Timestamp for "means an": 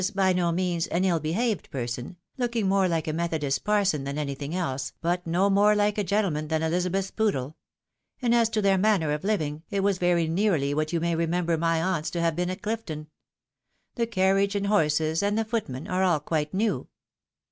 0.51-1.05